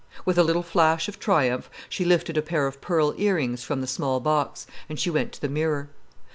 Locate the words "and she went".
4.89-5.31